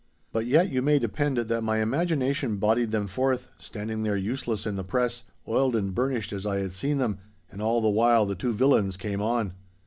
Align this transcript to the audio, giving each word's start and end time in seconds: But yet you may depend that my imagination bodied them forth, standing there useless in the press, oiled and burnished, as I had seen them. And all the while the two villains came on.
But 0.31 0.47
yet 0.47 0.71
you 0.71 0.81
may 0.81 0.97
depend 0.97 1.37
that 1.37 1.61
my 1.63 1.77
imagination 1.77 2.57
bodied 2.57 2.89
them 2.89 3.05
forth, 3.05 3.49
standing 3.59 4.01
there 4.01 4.17
useless 4.17 4.65
in 4.65 4.75
the 4.75 4.83
press, 4.83 5.25
oiled 5.47 5.75
and 5.75 5.93
burnished, 5.93 6.33
as 6.33 6.43
I 6.43 6.57
had 6.57 6.73
seen 6.73 6.97
them. 6.97 7.19
And 7.51 7.61
all 7.61 7.81
the 7.81 7.87
while 7.89 8.25
the 8.25 8.33
two 8.33 8.51
villains 8.51 8.97
came 8.97 9.21
on. 9.21 9.53